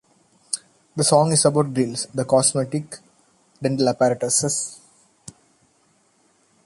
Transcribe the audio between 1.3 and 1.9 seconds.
is about